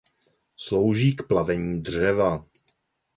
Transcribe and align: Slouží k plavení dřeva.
Slouží 0.57 1.15
k 1.15 1.23
plavení 1.27 1.83
dřeva. 1.83 2.45